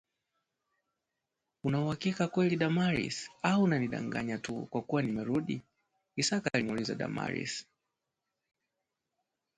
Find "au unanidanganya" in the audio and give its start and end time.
3.41-4.37